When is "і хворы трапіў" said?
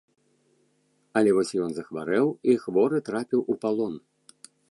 2.53-3.39